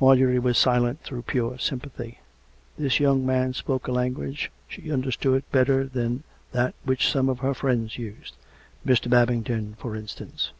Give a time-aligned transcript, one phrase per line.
[0.00, 2.18] Marjorie was silent through pure sympathy.
[2.76, 7.54] This young man spoke a language she understood better than that which some of her
[7.54, 8.36] friends used—
[8.86, 9.08] Mr.
[9.08, 10.52] Babington, for instance.